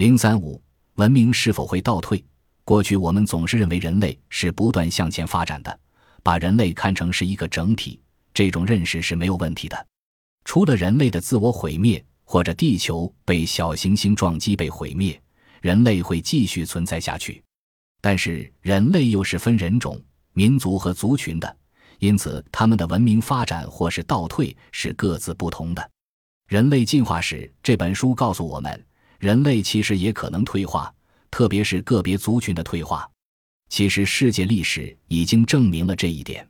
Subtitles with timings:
[0.00, 0.58] 零三五，
[0.94, 2.24] 文明是否会倒退？
[2.64, 5.78] 过去我们总是认为人类是不断向前发展的，
[6.22, 8.00] 把人类看成是一个整体，
[8.32, 9.86] 这种认识是没有问题的。
[10.46, 15.20] 除了人类的自我毁灭，或者地球被小行星撞击被毁灭，
[15.60, 17.44] 人类会继续存在下去。
[18.00, 21.56] 但是人类又是分人种、民族和族群的，
[21.98, 25.82] 因此他们的文明发展或是倒退是各自不同的。
[26.46, 28.82] 《人类进化史》这本书告诉我们，
[29.20, 30.92] 人类其实也可能退化，
[31.30, 33.06] 特别是个别族群的退化。
[33.68, 36.48] 其实世界历史已经证明了这一点。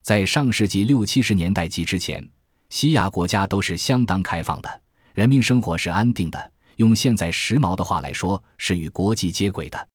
[0.00, 2.26] 在上世纪六七十年代及之前，
[2.70, 6.52] 西亚国家都是相当开放的，人民生活是安定的。
[6.76, 9.88] 用现在时髦的话来说，是与国际接轨的。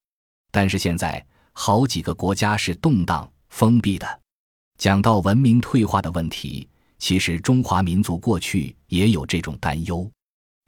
[0.50, 4.20] 但是现在好几个国家是动荡封闭的。
[4.76, 10.10] 讲到文明退化的问题，其实中华民族过去也有这种担忧。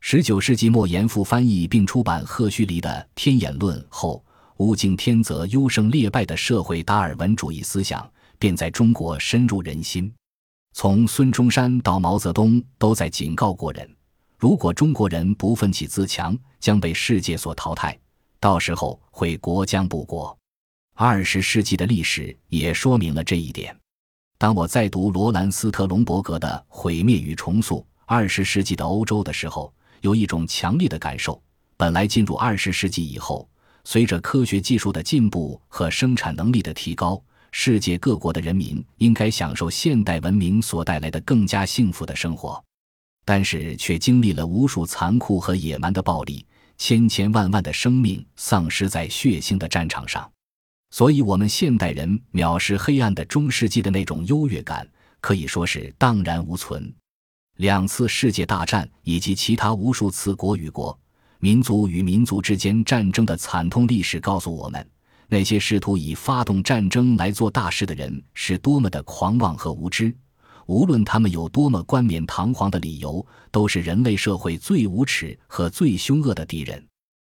[0.05, 4.23] 十九世纪末，严复翻译并出版赫胥黎的《天演论》后，
[4.57, 10.13] 物竞天择、优胜劣败的社会达尔文主义思想便在中国深入人心。
[10.75, 13.89] 从孙中山到毛泽东，都在警告过人：
[14.37, 17.97] 如果中国人不奋起自强，将被世界所淘汰。
[18.41, 20.37] 到时候会国将不国。
[20.95, 23.75] 二十世纪的历史也说明了这一点。
[24.37, 29.73] 当我在读罗兰斯特隆伯格的《毁灭与重塑：二十世纪的欧洲》的时候，
[30.03, 31.43] 有一种强烈的感受：
[31.77, 33.49] 本来进入二十世纪以后，
[33.85, 42.63] 随着科学技术的进步和生产能力的提高，世界各国的人民应该享受现代文明所带来的更加幸福的生活，
[43.25, 46.45] 但是却经历了无数残酷和野蛮的暴力。
[46.79, 50.29] 千千万万的生命丧失在血腥的战场上，
[50.91, 54.89] 所以，我们现代人藐视黑暗的中世纪的那种优越感，
[55.21, 56.93] 可以说是荡然无存。
[57.59, 60.99] 两次世界大战以及其他无数次国与国、
[61.39, 64.89] 民族与民族之间战争的惨痛历史，告诉我们，
[65.29, 70.15] 那些试图以发动战争来做大事的人是多么的狂妄和无知。
[70.67, 76.83] 无论他们有多么冠冕堂皇的理由，都是人类社会最无耻和最凶恶的敌人。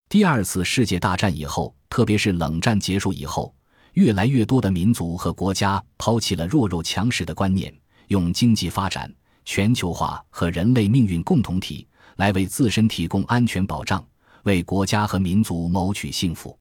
[0.07, 3.53] 第二次世界大战以后，特别是冷战结束以后，
[3.94, 7.73] 越来越多的民族和国家抛弃了弱肉强食的观念，
[8.07, 9.12] 用经济发展、
[9.45, 14.06] 全球化和人类命运共同体来为自身提供安全保障，
[14.44, 16.57] 为国家和民族谋取幸福。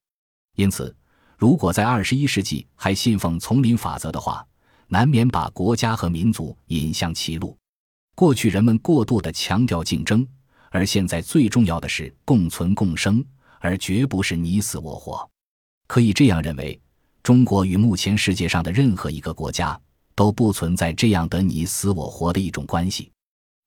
[0.57, 0.95] 因此，
[1.37, 4.47] 如果在二十一世纪还信奉丛林法则的话，
[4.87, 7.57] 难免把国家和民族引向歧路。
[8.15, 10.25] 过去人们过度的强调竞争，
[10.71, 13.25] 而现在最重要的是共存共生，
[13.59, 15.29] 而绝不是你死我活。
[15.87, 16.81] 可以这样认为，
[17.23, 19.79] 中国与目前世界上的任何一个国家
[20.15, 23.11] 都不存在这样的你死我活的一种关系。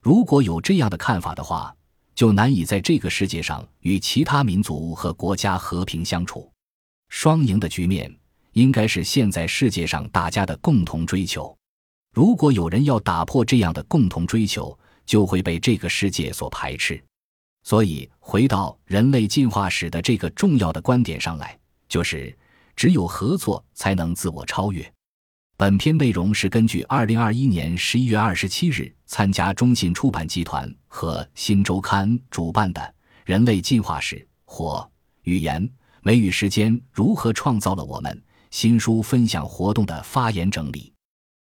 [0.01, 1.75] 如果有这样的看法的话，
[2.15, 6.51] 就难以在这个世界上与其他民族和国家和平相处。
[7.09, 8.13] 双赢的局面。
[8.53, 11.55] 应该是现在世界上大家的共同追求。
[12.11, 14.75] 如果有人要打破这样的共同追求，
[15.05, 16.99] 就会被这个世界所排斥。
[17.61, 21.55] 所以，回到人类进化史的这个重要的观点上来，
[21.87, 22.35] 就是
[22.75, 24.91] 只有合作才能自我超越。
[25.59, 32.81] 本篇内容是根据二零二一年十一月二十七日参加中信出版集团和新周刊主办的
[33.25, 34.15] 《人类进化史》
[34.45, 34.87] 或
[35.23, 35.67] 语言、
[36.03, 38.23] 美与时间如何创造了我们。
[38.51, 40.93] 新书分享活动的发言整理。